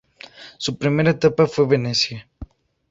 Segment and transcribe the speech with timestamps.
[0.57, 2.27] Su primera etapa fue Venecia.